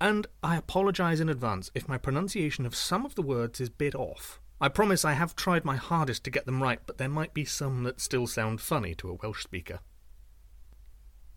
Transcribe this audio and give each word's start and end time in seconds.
And 0.00 0.26
I 0.42 0.56
apologise 0.56 1.20
in 1.20 1.28
advance 1.28 1.70
if 1.74 1.88
my 1.88 1.98
pronunciation 1.98 2.66
of 2.66 2.74
some 2.74 3.06
of 3.06 3.14
the 3.14 3.22
words 3.22 3.60
is 3.60 3.70
bit 3.70 3.94
off. 3.94 4.40
I 4.60 4.68
promise 4.68 5.04
I 5.04 5.12
have 5.12 5.36
tried 5.36 5.64
my 5.64 5.76
hardest 5.76 6.24
to 6.24 6.30
get 6.30 6.46
them 6.46 6.62
right, 6.62 6.80
but 6.86 6.98
there 6.98 7.08
might 7.08 7.34
be 7.34 7.44
some 7.44 7.82
that 7.84 8.00
still 8.00 8.26
sound 8.26 8.60
funny 8.60 8.94
to 8.96 9.10
a 9.10 9.14
Welsh 9.14 9.42
speaker. 9.42 9.80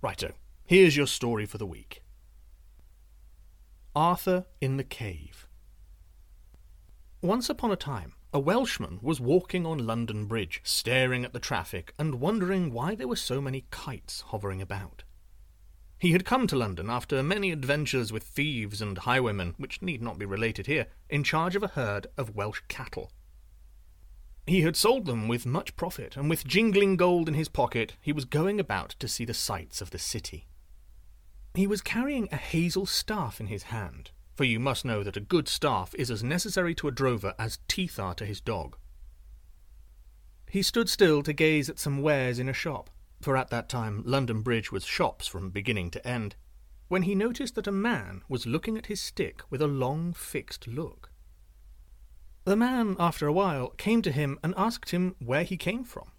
Righto, 0.02 0.34
here's 0.66 0.96
your 0.96 1.08
story 1.08 1.46
for 1.46 1.58
the 1.58 1.66
week 1.66 2.04
Arthur 3.96 4.46
in 4.62 4.78
the 4.78 4.84
Cave. 4.84 5.48
Once 7.22 7.50
upon 7.50 7.72
a 7.72 7.76
time, 7.76 8.14
a 8.32 8.40
Welshman 8.40 9.00
was 9.02 9.20
walking 9.20 9.66
on 9.66 9.88
London 9.88 10.26
Bridge, 10.28 10.62
staring 10.64 11.26
at 11.26 11.34
the 11.34 11.40
traffic 11.40 11.94
and 11.98 12.22
wondering 12.22 12.72
why 12.72 12.94
there 12.94 13.08
were 13.08 13.16
so 13.16 13.42
many 13.42 13.66
kites 13.72 14.22
hovering 14.28 14.62
about. 14.62 15.04
He 16.00 16.12
had 16.12 16.26
come 16.26 16.45
to 16.48 16.56
London 16.56 16.90
after 16.90 17.23
many 17.23 17.52
adventures 17.52 18.12
with 18.12 18.23
thieves 18.23 18.81
and 18.81 18.98
highwaymen, 18.98 19.56
which 19.58 19.81
need 19.81 20.02
not 20.02 20.20
be 20.20 20.26
related 20.26 20.67
here, 20.67 20.88
in 21.09 21.23
charge 21.23 21.56
of 21.56 21.64
a 21.64 21.70
herd 21.70 22.08
of 22.17 22.36
Welsh 22.36 22.62
cattle. 22.67 23.12
He 24.45 24.62
had 24.62 24.76
sold 24.76 25.06
them 25.06 25.28
with 25.28 25.45
much 25.45 25.76
profit, 25.76 26.16
and 26.16 26.30
with 26.30 26.45
jingling 26.45 26.98
gold 26.98 27.28
in 27.28 27.34
his 27.34 27.50
pocket, 27.50 27.95
he 28.00 28.14
was 28.14 28.26
going 28.26 28.59
about 28.59 28.92
to 29.00 29.08
see 29.08 29.26
the 29.26 29.34
sights 29.34 29.81
of 29.81 29.89
the 29.89 30.00
city. 30.00 30.48
He 31.56 31.67
was 31.67 31.81
carrying 31.81 32.30
a 32.32 32.38
hazel 32.38 32.86
staff 32.86 33.42
in 33.42 33.48
his 33.48 33.64
hand, 33.64 34.11
for 34.36 34.43
you 34.43 34.60
must 34.60 34.86
know 34.86 35.04
that 35.04 35.17
a 35.17 35.22
good 35.22 35.48
staff 35.48 35.95
is 35.95 36.11
as 36.11 36.23
necessary 36.23 36.76
to 36.76 36.88
a 36.88 36.92
drover 36.92 37.33
as 37.39 37.60
teeth 37.67 37.99
are 37.99 38.14
to 38.14 38.26
his 38.26 38.39
dog. 38.39 38.77
He 40.49 40.61
stood 40.61 40.88
still 40.89 41.23
to 41.23 41.33
gaze 41.33 41.70
at 41.70 41.80
some 41.80 42.02
wares 42.02 42.38
in 42.38 42.48
a 42.48 42.54
shop, 42.54 42.92
for 43.22 43.36
at 43.36 43.50
that 43.50 43.70
time 43.70 44.04
London 44.05 44.42
Bridge 44.42 44.72
was 44.72 44.86
shops 44.86 45.28
from 45.28 45.50
beginning 45.50 45.92
to 45.92 46.08
end, 46.08 46.36
when 46.88 47.04
he 47.04 47.16
noticed 47.16 47.55
that 47.55 47.67
a 47.67 47.72
man 47.72 48.22
was 48.30 48.45
looking 48.45 48.78
at 48.78 48.86
his 48.86 49.02
stick 49.02 49.42
with 49.50 49.61
a 49.61 49.67
long 49.67 50.14
fixed 50.14 50.67
look. 50.67 51.11
The 52.45 52.55
man, 52.55 52.95
after 52.98 53.28
a 53.28 53.33
while, 53.33 53.72
came 53.72 54.02
to 54.04 54.11
him 54.11 54.39
and 54.42 54.54
asked 54.55 54.92
him 54.92 55.16
where 55.20 55.44
he 55.44 55.58
came 55.58 55.83
from. 55.83 56.11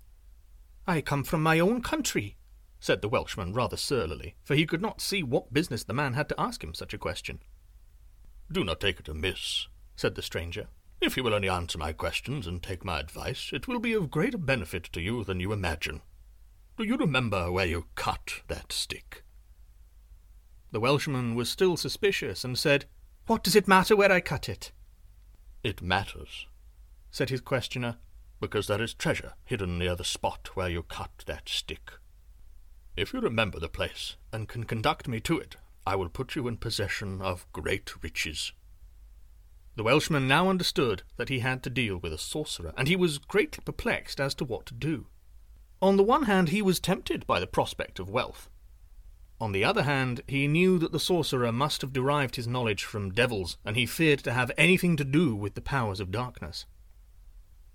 I 0.87 1.01
come 1.01 1.25
from 1.25 1.43
my 1.43 1.59
own 1.59 1.83
country, 1.83 2.37
said 2.81 3.01
the 3.01 3.09
Welshman 3.09 3.55
rather 3.55 3.77
surlily, 3.77 4.37
for 4.45 4.55
he 4.55 4.67
could 4.67 4.83
not 4.83 5.01
see 5.01 5.23
what 5.23 5.53
business 5.53 5.85
the 5.85 5.95
man 5.95 6.15
had 6.15 6.29
to 6.29 6.41
ask 6.41 6.63
him 6.63 6.75
such 6.75 6.93
a 6.93 6.99
question. 6.99 7.41
Do 8.53 8.63
not 8.63 8.81
take 8.81 9.01
it 9.01 9.09
amiss, 9.09 9.69
said 9.97 10.15
the 10.15 10.23
stranger. 10.23 10.69
If 11.01 11.17
you 11.17 11.23
will 11.23 11.35
only 11.35 11.49
answer 11.49 11.79
my 11.79 11.93
questions 11.93 12.47
and 12.47 12.63
take 12.63 12.85
my 12.85 13.01
advice, 13.01 13.51
it 13.53 13.69
will 13.69 13.79
be 13.79 13.93
of 13.93 14.11
greater 14.11 14.39
benefit 14.39 14.85
to 14.93 15.01
you 15.01 15.25
than 15.25 15.41
you 15.41 15.53
imagine. 15.53 16.03
Do 16.79 16.85
you 16.85 16.97
remember 16.97 17.51
where 17.51 17.67
you 17.67 17.87
cut 17.97 18.43
that 18.47 18.71
stick? 18.71 19.25
The 20.71 20.79
Welshman 20.79 21.35
was 21.35 21.51
still 21.51 21.77
suspicious 21.77 22.45
and 22.45 22.57
said, 22.57 22.85
What 23.27 23.43
does 23.43 23.57
it 23.57 23.67
matter 23.67 23.97
where 23.97 24.13
I 24.13 24.21
cut 24.21 24.49
it? 24.49 24.71
It 25.65 25.83
matters, 25.83 26.47
said 27.11 27.31
his 27.31 27.41
questioner, 27.41 27.97
because 28.39 28.69
there 28.69 28.81
is 28.81 28.95
treasure 28.95 29.33
hidden 29.45 29.77
near 29.77 29.97
the 29.97 30.05
spot 30.05 30.51
where 30.55 30.69
you 30.69 30.85
cut 30.85 31.25
that 31.27 31.49
stick. 31.49 31.95
If 32.97 33.13
you 33.13 33.19
remember 33.19 33.59
the 33.59 33.69
place 33.69 34.15
and 34.33 34.49
can 34.49 34.63
conduct 34.63 35.09
me 35.09 35.19
to 35.23 35.37
it, 35.37 35.57
I 35.85 35.97
will 35.97 36.09
put 36.09 36.37
you 36.37 36.47
in 36.47 36.59
possession 36.59 37.21
of 37.21 37.51
great 37.53 37.93
riches. 38.05 38.53
The 39.75 39.83
Welshman 39.83 40.29
now 40.29 40.49
understood 40.49 41.03
that 41.17 41.29
he 41.29 41.41
had 41.41 41.65
to 41.65 41.71
deal 41.71 41.97
with 41.97 42.13
a 42.13 42.19
sorcerer, 42.19 42.73
and 42.77 42.87
he 42.87 42.95
was 42.95 43.19
greatly 43.19 43.65
perplexed 43.65 44.21
as 44.21 44.33
to 44.37 44.45
what 44.45 44.65
to 44.67 44.75
do. 44.75 45.09
On 45.81 45.97
the 45.97 46.03
one 46.03 46.25
hand, 46.25 46.49
he 46.49 46.63
was 46.63 46.81
tempted 46.81 47.27
by 47.27 47.39
the 47.39 47.47
prospect 47.47 47.99
of 47.99 48.11
wealth. 48.11 48.49
On 49.41 49.53
the 49.53 49.65
other 49.65 49.85
hand, 49.85 50.23
he 50.27 50.49
knew 50.49 50.79
that 50.79 50.91
the 50.91 50.99
sorcerer 50.99 51.53
must 51.53 51.83
have 51.83 51.93
derived 51.93 52.35
his 52.35 52.49
knowledge 52.49 52.83
from 52.83 53.13
devils, 53.13 53.57
and 53.65 53.77
he 53.77 53.87
feared 53.87 54.19
to 54.21 54.33
have 54.33 54.51
anything 54.59 54.97
to 54.97 55.05
do 55.05 55.37
with 55.37 55.55
the 55.55 55.61
powers 55.61 56.01
of 56.01 56.11
darkness. 56.11 56.67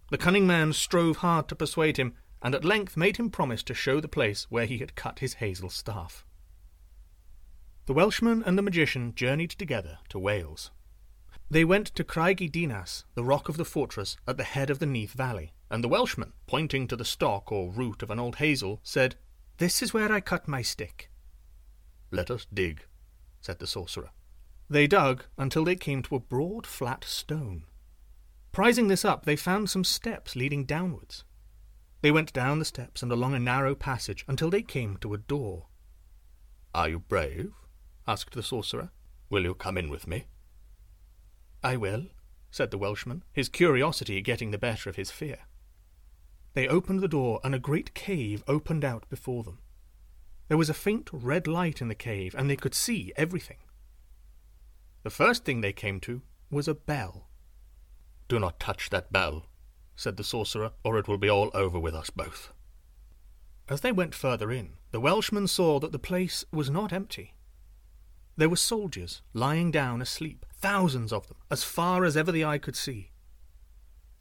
The 0.10 0.18
cunning 0.18 0.46
man 0.46 0.74
strove 0.74 1.18
hard 1.18 1.48
to 1.48 1.56
persuade 1.56 1.96
him, 1.96 2.14
and 2.42 2.54
at 2.54 2.66
length 2.66 2.98
made 2.98 3.16
him 3.16 3.30
promise 3.30 3.64
to 3.64 3.74
show 3.74 4.02
the 4.02 4.10
place 4.10 4.48
where 4.50 4.66
he 4.66 4.80
had 4.80 4.96
cut 4.96 5.20
his 5.20 5.36
hazel 5.36 5.70
staff. 5.70 6.26
The 7.86 7.94
Welshman 7.94 8.44
and 8.44 8.58
the 8.58 8.62
magician 8.62 9.16
journeyed 9.16 9.52
together 9.52 10.00
to 10.10 10.20
Wales. 10.20 10.72
They 11.50 11.64
went 11.64 11.88
to 11.96 12.04
Craig 12.04 12.42
y 12.42 12.48
Dinas, 12.48 13.06
the 13.16 13.24
rock 13.24 13.48
of 13.48 13.56
the 13.56 13.66
fortress 13.66 14.18
at 14.28 14.36
the 14.36 14.44
head 14.44 14.70
of 14.70 14.80
the 14.80 14.86
Neath 14.86 15.14
Valley, 15.14 15.54
and 15.74 15.84
the 15.84 15.88
Welshman, 15.88 16.34
pointing 16.46 16.88
to 16.88 16.96
the 16.96 17.04
stalk 17.04 17.52
or 17.52 17.72
root 17.72 18.04
of 18.04 18.12
an 18.12 18.20
old 18.20 18.36
hazel, 18.36 18.80
said, 18.84 19.16
This 19.58 19.82
is 19.82 19.92
where 19.92 20.12
I 20.12 20.22
cut 20.22 20.48
my 20.48 20.62
stick. 20.62 21.10
Let 22.12 22.30
us 22.30 22.46
dig, 22.54 22.86
said 23.42 23.58
the 23.58 23.66
sorcerer. 23.66 24.12
They 24.70 24.86
dug 24.86 25.26
until 25.36 25.66
they 25.66 25.76
came 25.76 26.04
to 26.04 26.16
a 26.16 26.20
broad, 26.20 26.68
flat 26.68 27.04
stone. 27.04 27.64
Prizing 28.52 28.88
this 28.88 29.04
up, 29.04 29.26
they 29.26 29.36
found 29.36 29.68
some 29.68 29.84
steps 29.84 30.36
leading 30.36 30.64
downwards. 30.64 31.24
They 32.02 32.12
went 32.12 32.34
down 32.34 32.60
the 32.60 32.66
steps 32.66 33.02
and 33.02 33.12
along 33.12 33.34
a 33.34 33.40
narrow 33.40 33.74
passage 33.74 34.26
until 34.28 34.52
they 34.52 34.62
came 34.62 34.98
to 34.98 35.16
a 35.16 35.18
door. 35.18 35.70
Are 36.76 36.90
you 36.90 37.00
brave? 37.00 37.52
asked 38.08 38.36
the 38.36 38.44
sorcerer. 38.44 38.92
Will 39.28 39.42
you 39.42 39.56
come 39.56 39.80
in 39.80 39.90
with 39.90 40.06
me? 40.06 40.28
I 41.64 41.78
will, 41.78 42.10
said 42.52 42.70
the 42.70 42.78
Welshman, 42.78 43.24
his 43.34 43.50
curiosity 43.50 44.22
getting 44.22 44.52
the 44.52 44.60
better 44.60 44.88
of 44.88 44.98
his 44.98 45.10
fear. 45.10 45.40
They 46.54 46.68
opened 46.68 47.00
the 47.00 47.08
door, 47.08 47.40
and 47.44 47.56
a 47.56 47.60
great 47.60 47.94
cave 47.94 48.44
opened 48.48 48.86
out 48.86 49.10
before 49.10 49.44
them. 49.44 49.60
There 50.48 50.58
was 50.58 50.70
a 50.70 50.74
faint 50.74 51.10
red 51.12 51.48
light 51.48 51.82
in 51.82 51.88
the 51.88 51.96
cave, 51.96 52.36
and 52.38 52.50
they 52.50 52.56
could 52.56 52.76
see 52.76 53.12
everything. 53.16 53.58
The 55.02 55.10
first 55.10 55.46
thing 55.46 55.62
they 55.62 55.74
came 55.74 56.00
to 56.02 56.22
was 56.52 56.68
a 56.68 56.76
bell. 56.76 57.28
Do 58.28 58.40
not 58.40 58.60
touch 58.60 58.90
that 58.92 59.12
bell, 59.12 59.48
said 59.96 60.18
the 60.18 60.24
sorcerer, 60.24 60.72
or 60.84 60.98
it 60.98 61.08
will 61.08 61.18
be 61.18 61.30
all 61.30 61.50
over 61.54 61.80
with 61.80 61.96
us 61.96 62.10
both. 62.10 62.54
As 63.68 63.82
they 63.82 63.92
went 63.92 64.14
further 64.14 64.52
in, 64.52 64.74
the 64.92 65.00
Welshman 65.00 65.48
saw 65.48 65.80
that 65.80 65.92
the 65.92 66.00
place 66.00 66.46
was 66.52 66.70
not 66.70 66.94
empty. 66.94 67.34
There 68.36 68.50
were 68.50 68.56
soldiers 68.56 69.22
lying 69.34 69.72
down 69.72 70.02
asleep, 70.02 70.46
thousands 70.54 71.12
of 71.12 71.28
them, 71.28 71.38
as 71.50 71.64
far 71.64 72.06
as 72.06 72.16
ever 72.16 72.32
the 72.32 72.46
eye 72.46 72.58
could 72.60 72.76
see. 72.76 73.12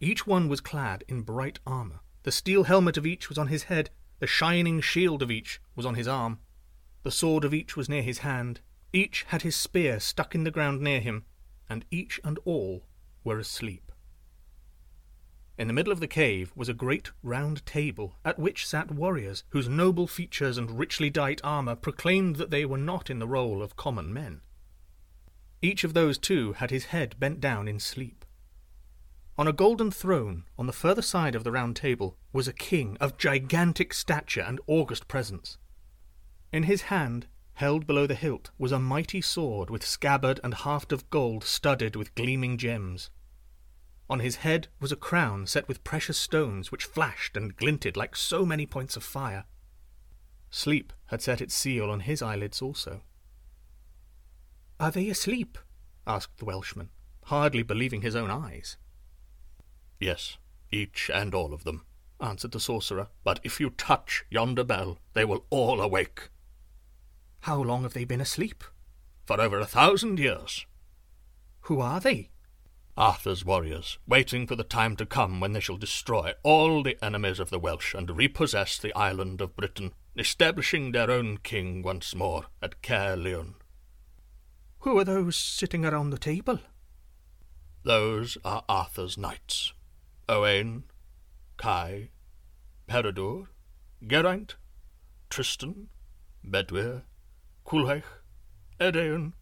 Each 0.01 0.27
one 0.27 0.49
was 0.49 0.61
clad 0.61 1.05
in 1.09 1.23
bright 1.23 1.59
armour. 1.67 2.01
The 2.25 2.33
steel 2.33 2.65
helmet 2.65 2.97
of 2.97 3.07
each 3.07 3.29
was 3.29 3.39
on 3.39 3.49
his 3.49 3.65
head, 3.65 3.91
the 4.21 4.27
shining 4.27 4.81
shield 4.81 5.23
of 5.23 5.31
each 5.31 5.61
was 5.75 5.85
on 5.85 5.97
his 5.97 6.07
arm, 6.07 6.39
the 7.03 7.11
sword 7.11 7.45
of 7.45 7.53
each 7.53 7.77
was 7.77 7.89
near 7.89 8.03
his 8.03 8.19
hand, 8.19 8.61
each 8.93 9.25
had 9.25 9.43
his 9.43 9.57
spear 9.57 9.99
stuck 9.99 10.35
in 10.35 10.45
the 10.45 10.51
ground 10.51 10.81
near 10.81 11.01
him, 11.01 11.25
and 11.69 11.85
each 11.91 12.21
and 12.23 12.39
all 12.45 12.87
were 13.25 13.39
asleep. 13.39 13.91
In 15.59 15.67
the 15.67 15.73
middle 15.73 15.93
of 15.93 16.01
the 16.01 16.07
cave 16.07 16.53
was 16.55 16.69
a 16.69 16.75
great 16.75 17.11
round 17.23 17.65
table, 17.67 18.17
at 18.25 18.39
which 18.39 18.67
sat 18.67 18.91
warriors, 18.91 19.45
whose 19.51 19.69
noble 19.69 20.07
features 20.07 20.59
and 20.59 20.79
richly 20.79 21.11
dight 21.11 21.41
armour 21.43 21.75
proclaimed 21.75 22.37
that 22.37 22.51
they 22.51 22.65
were 22.65 22.79
not 22.79 23.11
in 23.11 23.19
the 23.19 23.27
role 23.27 23.63
of 23.63 23.77
common 23.77 24.13
men. 24.13 24.41
Each 25.61 25.85
of 25.85 25.95
those 25.95 26.19
two 26.19 26.55
had 26.55 26.71
his 26.71 26.87
head 26.87 27.17
bent 27.19 27.41
down 27.41 27.69
in 27.69 27.79
sleep. 27.79 28.25
On 29.39 29.49
a 29.49 29.53
golden 29.53 29.91
throne, 29.91 30.45
on 30.59 30.67
the 30.67 30.75
further 30.75 31.01
side 31.01 31.35
of 31.35 31.43
the 31.43 31.53
round 31.53 31.75
table, 31.75 32.19
was 32.33 32.47
a 32.47 32.53
king 32.53 32.99
of 33.01 33.17
gigantic 33.17 33.95
stature 33.95 34.43
and 34.43 34.61
august 34.67 35.09
presence. 35.09 35.57
In 36.53 36.65
his 36.65 36.83
hand, 36.83 37.27
held 37.55 37.87
below 37.87 38.07
the 38.07 38.15
hilt, 38.15 38.51
was 38.59 38.73
a 38.73 38.79
mighty 38.79 39.23
sword 39.23 39.71
with 39.71 39.87
scabbard 39.87 40.39
and 40.45 40.53
haft 40.53 40.93
of 40.93 41.09
gold 41.09 41.45
studded 41.45 41.97
with 41.97 42.15
gleaming 42.15 42.59
gems. 42.59 43.09
On 44.11 44.21
his 44.21 44.37
head 44.37 44.69
was 44.81 44.93
a 44.93 44.97
crown 44.97 45.47
set 45.47 45.67
with 45.67 45.85
precious 45.85 46.19
stones 46.19 46.71
which 46.71 46.85
flashed 46.85 47.35
and 47.35 47.57
glinted 47.57 47.97
like 47.97 48.15
so 48.15 48.45
many 48.45 48.67
points 48.67 48.97
of 48.97 49.03
fire. 49.03 49.45
Sleep 50.51 50.93
had 51.07 51.23
set 51.23 51.41
its 51.41 51.55
seal 51.55 51.91
on 51.91 52.01
his 52.01 52.21
eyelids 52.21 52.61
also. 52.61 53.01
Are 54.79 54.91
they 54.91 55.09
asleep? 55.09 55.57
asked 56.07 56.37
the 56.37 56.45
Welshman, 56.45 56.91
hardly 57.25 57.63
believing 57.63 58.03
his 58.03 58.15
own 58.15 58.31
eyes. 58.31 58.77
Yes, 60.03 60.37
each 60.73 61.13
and 61.15 61.33
all 61.33 61.55
of 61.55 61.63
them, 61.63 61.85
answered 62.21 62.51
the 62.51 62.59
sorcerer. 62.59 63.07
But 63.23 63.39
if 63.45 63.61
you 63.61 63.71
touch 63.71 64.25
yonder 64.31 64.65
bell, 64.65 64.99
they 65.13 65.25
will 65.25 65.47
all 65.49 65.81
awake. 65.81 66.29
How 67.43 67.63
long 67.63 67.85
have 67.85 67.95
they 67.95 68.05
been 68.05 68.21
asleep? 68.21 68.65
For 69.27 69.41
over 69.41 69.61
a 69.61 69.65
thousand 69.65 70.19
years. 70.19 70.67
Who 71.67 71.81
are 71.81 72.01
they? 72.01 72.31
Arthur's 72.97 73.45
warriors, 73.45 73.99
waiting 74.05 74.49
for 74.49 74.57
the 74.57 74.65
time 74.65 74.97
to 74.97 75.07
come 75.07 75.39
when 75.39 75.53
they 75.53 75.61
shall 75.61 75.77
destroy 75.77 76.33
all 76.43 76.83
the 76.83 76.99
enemies 77.03 77.39
of 77.39 77.51
the 77.51 77.61
Welsh 77.61 77.95
and 77.95 78.17
repossess 78.17 78.79
the 78.79 78.93
island 78.97 79.41
of 79.41 79.55
Britain, 79.55 79.93
establishing 80.17 80.91
their 80.91 81.13
own 81.13 81.39
king 81.39 81.81
once 81.81 82.13
more 82.13 82.47
at 82.61 82.83
Caerleon. 82.83 83.55
Who 84.81 84.99
are 84.99 85.05
those 85.05 85.37
sitting 85.37 85.85
around 85.85 86.11
the 86.11 86.19
table? 86.19 86.59
Those 87.85 88.37
are 88.45 88.65
Arthur's 88.69 89.17
knights. 89.17 89.73
Owain, 90.33 90.85
Kai, 91.59 92.09
Peredur, 92.89 93.49
Geraint, 94.07 94.57
Tristan, 95.29 95.89
Bedwyr, 96.43 97.03
Culhwch, 97.67 98.03
Edain, 98.81 99.35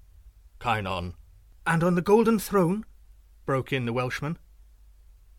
Kynon. 0.59 1.15
And 1.65 1.85
on 1.85 1.95
the 1.95 2.03
golden 2.03 2.41
throne, 2.41 2.85
broke 3.47 3.73
in 3.73 3.85
the 3.85 3.93
Welshman, 3.93 4.37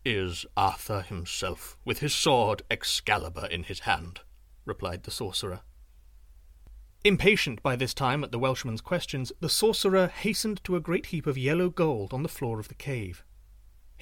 is 0.06 0.46
Arthur 0.56 1.02
himself, 1.02 1.76
with 1.84 1.98
his 1.98 2.14
sword 2.14 2.62
Excalibur 2.70 3.44
in 3.44 3.64
his 3.64 3.80
hand, 3.80 4.20
replied 4.64 5.02
the 5.02 5.10
sorcerer. 5.10 5.60
Impatient 7.04 7.62
by 7.62 7.76
this 7.76 7.92
time 7.92 8.24
at 8.24 8.32
the 8.32 8.38
Welshman's 8.38 8.80
questions, 8.80 9.32
the 9.40 9.50
sorcerer 9.50 10.06
hastened 10.06 10.64
to 10.64 10.76
a 10.76 10.80
great 10.80 11.06
heap 11.06 11.26
of 11.26 11.36
yellow 11.36 11.68
gold 11.68 12.14
on 12.14 12.22
the 12.22 12.28
floor 12.30 12.58
of 12.58 12.68
the 12.68 12.74
cave. 12.74 13.22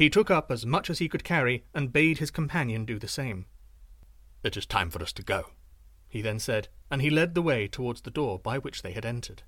He 0.00 0.08
took 0.08 0.30
up 0.30 0.50
as 0.50 0.64
much 0.64 0.88
as 0.88 0.98
he 0.98 1.10
could 1.10 1.24
carry 1.24 1.66
and 1.74 1.92
bade 1.92 2.16
his 2.16 2.30
companion 2.30 2.86
do 2.86 2.98
the 2.98 3.06
same. 3.06 3.44
It 4.42 4.56
is 4.56 4.64
time 4.64 4.88
for 4.88 5.02
us 5.02 5.12
to 5.12 5.22
go, 5.22 5.50
he 6.08 6.22
then 6.22 6.38
said, 6.38 6.68
and 6.90 7.02
he 7.02 7.10
led 7.10 7.34
the 7.34 7.42
way 7.42 7.68
towards 7.68 8.00
the 8.00 8.10
door 8.10 8.38
by 8.38 8.56
which 8.56 8.80
they 8.80 8.92
had 8.92 9.04
entered. 9.04 9.42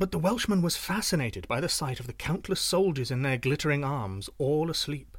But 0.00 0.10
the 0.10 0.18
Welshman 0.18 0.62
was 0.62 0.76
fascinated 0.76 1.46
by 1.46 1.60
the 1.60 1.68
sight 1.68 2.00
of 2.00 2.08
the 2.08 2.12
countless 2.12 2.60
soldiers 2.60 3.12
in 3.12 3.22
their 3.22 3.38
glittering 3.38 3.84
arms, 3.84 4.28
all 4.36 4.68
asleep. 4.68 5.16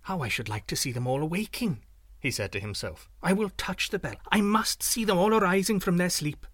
How 0.00 0.20
I 0.20 0.26
should 0.26 0.48
like 0.48 0.66
to 0.66 0.74
see 0.74 0.90
them 0.90 1.06
all 1.06 1.22
awaking, 1.22 1.84
he 2.18 2.32
said 2.32 2.50
to 2.50 2.58
himself. 2.58 3.08
I 3.22 3.32
will 3.32 3.50
touch 3.50 3.90
the 3.90 4.00
bell. 4.00 4.16
I 4.32 4.40
must 4.40 4.82
see 4.82 5.04
them 5.04 5.18
all 5.18 5.32
arising 5.32 5.78
from 5.78 5.98
their 5.98 6.10
sleep. 6.10 6.48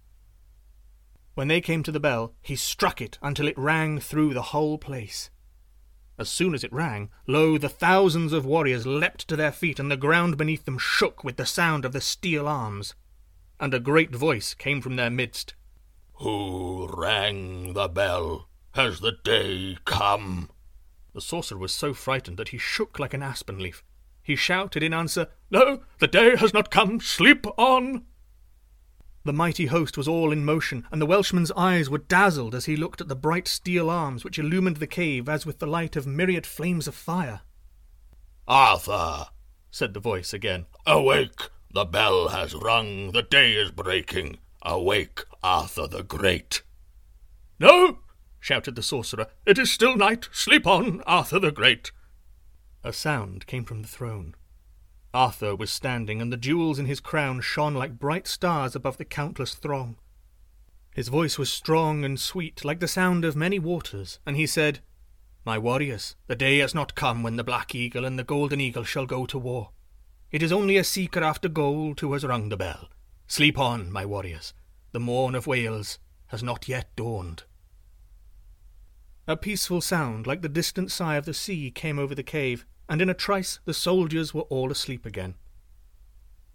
When 1.36 1.48
they 1.48 1.62
came 1.62 1.82
to 1.84 1.90
the 1.90 1.98
bell, 1.98 2.34
he 2.42 2.54
struck 2.54 3.00
it 3.00 3.18
until 3.22 3.48
it 3.48 3.56
rang 3.56 3.98
through 3.98 4.34
the 4.34 4.50
whole 4.52 4.76
place. 4.76 5.30
As 6.16 6.28
soon 6.28 6.54
as 6.54 6.62
it 6.62 6.72
rang, 6.72 7.10
lo, 7.26 7.58
the 7.58 7.68
thousands 7.68 8.32
of 8.32 8.46
warriors 8.46 8.86
leapt 8.86 9.26
to 9.28 9.36
their 9.36 9.50
feet, 9.50 9.80
and 9.80 9.90
the 9.90 9.96
ground 9.96 10.36
beneath 10.36 10.64
them 10.64 10.78
shook 10.78 11.24
with 11.24 11.36
the 11.36 11.46
sound 11.46 11.84
of 11.84 11.92
the 11.92 12.00
steel 12.00 12.46
arms. 12.46 12.94
And 13.58 13.74
a 13.74 13.80
great 13.80 14.14
voice 14.14 14.54
came 14.54 14.80
from 14.80 14.96
their 14.96 15.10
midst. 15.10 15.54
Who 16.14 16.88
rang 16.96 17.72
the 17.72 17.88
bell? 17.88 18.48
Has 18.72 19.00
the 19.00 19.12
day 19.24 19.78
come? 19.84 20.50
The 21.14 21.20
sorcerer 21.20 21.58
was 21.58 21.72
so 21.72 21.94
frightened 21.94 22.36
that 22.38 22.48
he 22.48 22.58
shook 22.58 22.98
like 22.98 23.14
an 23.14 23.22
aspen 23.22 23.58
leaf. 23.58 23.82
He 24.22 24.36
shouted 24.36 24.82
in 24.82 24.94
answer, 24.94 25.28
No, 25.50 25.82
the 25.98 26.08
day 26.08 26.36
has 26.36 26.54
not 26.54 26.70
come. 26.70 27.00
Sleep 27.00 27.46
on. 27.58 28.04
The 29.24 29.32
mighty 29.32 29.66
host 29.66 29.96
was 29.96 30.06
all 30.06 30.32
in 30.32 30.44
motion, 30.44 30.86
and 30.92 31.00
the 31.00 31.06
Welshman's 31.06 31.50
eyes 31.52 31.88
were 31.88 31.96
dazzled 31.96 32.54
as 32.54 32.66
he 32.66 32.76
looked 32.76 33.00
at 33.00 33.08
the 33.08 33.16
bright 33.16 33.48
steel 33.48 33.88
arms 33.88 34.22
which 34.22 34.38
illumined 34.38 34.76
the 34.76 34.86
cave 34.86 35.30
as 35.30 35.46
with 35.46 35.60
the 35.60 35.66
light 35.66 35.96
of 35.96 36.06
myriad 36.06 36.46
flames 36.46 36.86
of 36.86 36.94
fire. 36.94 37.40
Arthur, 38.46 39.28
said 39.70 39.94
the 39.94 40.00
voice 40.00 40.34
again, 40.34 40.66
awake! 40.86 41.50
The 41.72 41.86
bell 41.86 42.28
has 42.28 42.54
rung, 42.54 43.12
the 43.12 43.22
day 43.22 43.54
is 43.54 43.70
breaking. 43.70 44.38
Awake, 44.62 45.24
Arthur 45.42 45.86
the 45.86 46.02
Great. 46.02 46.62
No, 47.58 48.00
shouted 48.38 48.76
the 48.76 48.82
sorcerer, 48.82 49.28
it 49.46 49.58
is 49.58 49.72
still 49.72 49.96
night. 49.96 50.28
Sleep 50.32 50.66
on, 50.66 51.00
Arthur 51.06 51.38
the 51.38 51.50
Great. 51.50 51.92
A 52.84 52.92
sound 52.92 53.46
came 53.46 53.64
from 53.64 53.80
the 53.80 53.88
throne. 53.88 54.34
Arthur 55.14 55.54
was 55.54 55.70
standing, 55.70 56.20
and 56.20 56.32
the 56.32 56.36
jewels 56.36 56.80
in 56.80 56.86
his 56.86 56.98
crown 56.98 57.40
shone 57.40 57.74
like 57.74 58.00
bright 58.00 58.26
stars 58.26 58.74
above 58.74 58.96
the 58.96 59.04
countless 59.04 59.54
throng. 59.54 59.96
His 60.92 61.08
voice 61.08 61.38
was 61.38 61.52
strong 61.52 62.04
and 62.04 62.18
sweet, 62.18 62.64
like 62.64 62.80
the 62.80 62.88
sound 62.88 63.24
of 63.24 63.36
many 63.36 63.60
waters, 63.60 64.18
and 64.26 64.36
he 64.36 64.46
said, 64.46 64.80
My 65.44 65.56
warriors, 65.56 66.16
the 66.26 66.34
day 66.34 66.58
has 66.58 66.74
not 66.74 66.96
come 66.96 67.22
when 67.22 67.36
the 67.36 67.44
Black 67.44 67.74
Eagle 67.74 68.04
and 68.04 68.18
the 68.18 68.24
Golden 68.24 68.60
Eagle 68.60 68.84
shall 68.84 69.06
go 69.06 69.24
to 69.26 69.38
war. 69.38 69.70
It 70.32 70.42
is 70.42 70.52
only 70.52 70.76
a 70.76 70.84
seeker 70.84 71.22
after 71.22 71.48
gold 71.48 72.00
who 72.00 72.12
has 72.12 72.24
rung 72.24 72.48
the 72.48 72.56
bell. 72.56 72.88
Sleep 73.28 73.56
on, 73.56 73.92
my 73.92 74.04
warriors. 74.04 74.52
The 74.90 75.00
morn 75.00 75.36
of 75.36 75.46
Wales 75.46 75.98
has 76.26 76.42
not 76.42 76.68
yet 76.68 76.88
dawned. 76.96 77.44
A 79.26 79.36
peaceful 79.36 79.80
sound, 79.80 80.26
like 80.26 80.42
the 80.42 80.48
distant 80.48 80.90
sigh 80.90 81.14
of 81.14 81.24
the 81.24 81.34
sea, 81.34 81.70
came 81.70 81.98
over 81.98 82.14
the 82.14 82.22
cave, 82.22 82.66
and 82.88 83.00
in 83.00 83.08
a 83.08 83.14
trice 83.14 83.60
the 83.64 83.74
soldiers 83.74 84.34
were 84.34 84.42
all 84.42 84.70
asleep 84.70 85.06
again. 85.06 85.34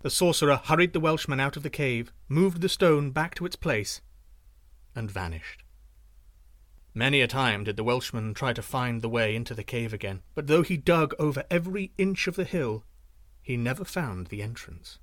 The 0.02 0.10
sorcerer 0.10 0.62
hurried 0.64 0.94
the 0.94 1.00
Welshman 1.00 1.40
out 1.40 1.58
of 1.58 1.64
the 1.64 1.70
cave, 1.70 2.14
moved 2.28 2.62
the 2.62 2.70
stone 2.70 3.12
back 3.12 3.36
to 3.36 3.46
its 3.46 3.56
place, 3.56 4.02
and 4.96 5.12
vanished. 5.12 5.64
Many 6.94 7.22
a 7.22 7.28
time 7.28 7.64
did 7.64 7.78
the 7.78 7.84
Welshman 7.84 8.34
try 8.34 8.54
to 8.54 8.62
find 8.62 9.02
the 9.02 9.10
way 9.10 9.36
into 9.36 9.54
the 9.54 9.64
cave 9.64 9.94
again, 9.94 10.22
but 10.36 10.48
though 10.48 10.64
he 10.64 10.78
dug 10.78 11.14
over 11.20 11.44
every 11.52 11.92
inch 11.98 12.28
of 12.28 12.36
the 12.36 12.46
hill, 12.46 12.84
he 13.42 13.58
never 13.58 13.84
found 13.84 14.28
the 14.28 14.42
entrance. 14.42 15.00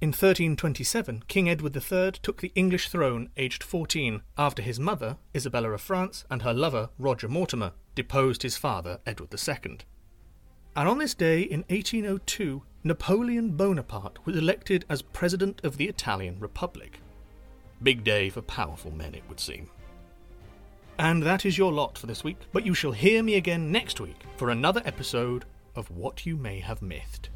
In 0.00 0.08
1327, 0.08 1.24
King 1.28 1.50
Edward 1.50 1.76
III 1.76 2.12
took 2.22 2.40
the 2.40 2.52
English 2.54 2.88
throne 2.88 3.28
aged 3.36 3.62
14 3.62 4.22
after 4.38 4.62
his 4.62 4.80
mother, 4.80 5.18
Isabella 5.36 5.72
of 5.72 5.82
France, 5.82 6.24
and 6.30 6.40
her 6.40 6.54
lover, 6.54 6.88
Roger 6.98 7.28
Mortimer, 7.28 7.72
deposed 7.94 8.42
his 8.42 8.56
father, 8.56 8.98
Edward 9.04 9.28
II. 9.34 9.76
And 10.74 10.88
on 10.88 10.96
this 10.96 11.12
day 11.12 11.42
in 11.42 11.64
1802, 11.68 12.62
Napoleon 12.82 13.50
Bonaparte 13.50 14.24
was 14.24 14.36
elected 14.36 14.86
as 14.88 15.02
President 15.02 15.60
of 15.64 15.76
the 15.76 15.88
Italian 15.88 16.40
Republic. 16.40 17.00
Big 17.82 18.02
day 18.02 18.30
for 18.30 18.40
powerful 18.40 18.92
men, 18.92 19.14
it 19.14 19.24
would 19.28 19.38
seem. 19.38 19.68
And 20.98 21.22
that 21.24 21.44
is 21.44 21.58
your 21.58 21.72
lot 21.72 21.98
for 21.98 22.06
this 22.06 22.24
week, 22.24 22.38
but 22.52 22.64
you 22.64 22.72
shall 22.72 22.92
hear 22.92 23.22
me 23.22 23.34
again 23.34 23.70
next 23.70 24.00
week 24.00 24.22
for 24.38 24.48
another 24.48 24.80
episode 24.86 25.44
of 25.76 25.90
What 25.90 26.24
You 26.24 26.36
May 26.36 26.60
Have 26.60 26.80
Mythed. 26.80 27.28